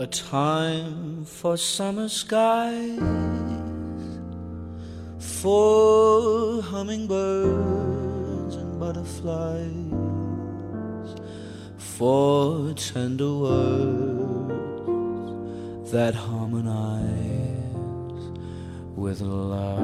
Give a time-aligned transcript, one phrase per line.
[0.00, 3.00] A time for summer skies,
[5.18, 9.66] for hummingbirds and butterflies,
[11.78, 14.52] for tender words
[15.90, 17.02] that harmonize
[18.94, 19.80] with love.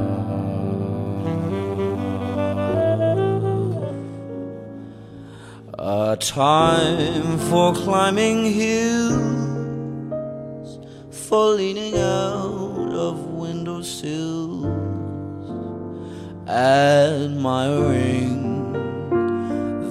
[5.77, 9.44] A time for climbing hills,
[11.35, 14.65] for leaning out of windowsills,
[16.47, 18.39] admiring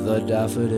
[0.05, 0.71] the daffodils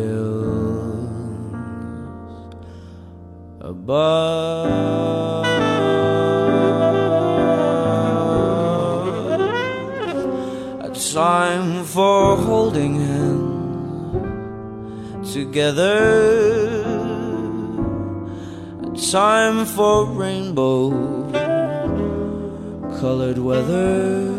[3.60, 5.46] above.
[10.82, 14.24] A time for holding hands
[15.32, 16.85] together.
[18.96, 20.90] Time for rainbow
[23.02, 24.32] colored weather.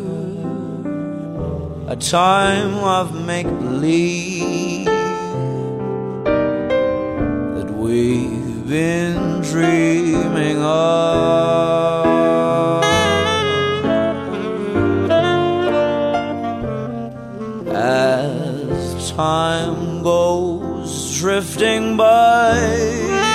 [1.88, 4.86] A time of make believe
[7.54, 12.06] that we've been dreaming of.
[17.74, 23.25] As time goes drifting by,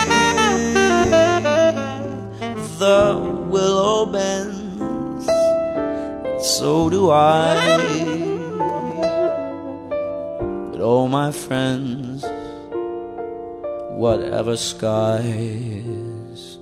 [7.10, 7.56] I.
[10.72, 12.26] But oh, my friends,
[13.98, 16.58] whatever skies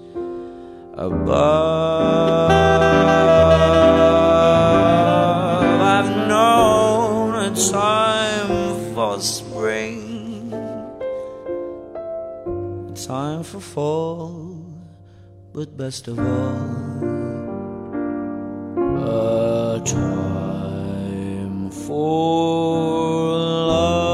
[0.93, 2.51] above.
[5.81, 10.53] I've known a time for spring,
[12.91, 14.63] a time for fall,
[15.53, 16.99] but best of all,
[19.81, 24.09] time for love.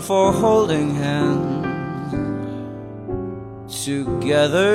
[0.00, 2.24] for holding hands
[3.84, 4.72] together.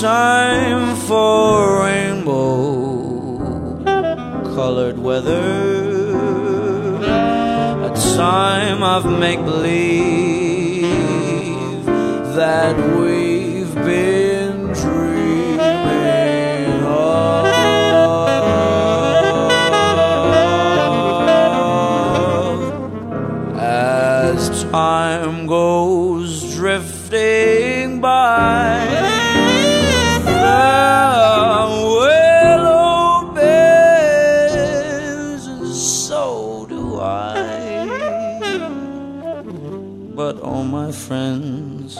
[0.00, 2.52] Time for rainbow
[4.54, 6.01] colored weather.
[8.02, 10.82] Time of make believe
[12.36, 15.60] that we've been dreaming
[16.84, 17.46] of.
[23.56, 29.01] As time goes drifting by,
[41.06, 41.98] friends,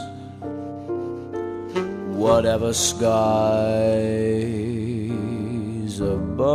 [2.25, 3.11] whatever skies
[6.01, 6.47] above,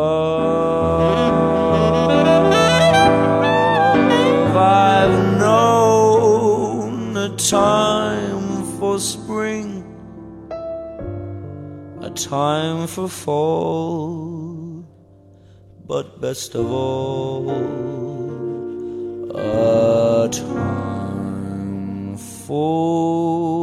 [4.55, 9.83] I've known a time for spring,
[12.01, 14.85] a time for fall,
[15.85, 17.49] but best of all,
[19.35, 20.76] a time
[22.47, 23.56] for